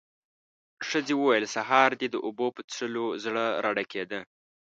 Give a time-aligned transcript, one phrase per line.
[0.89, 4.19] ښځې وويل: سهار دې د اوبو په څښلو زړه راډکېده.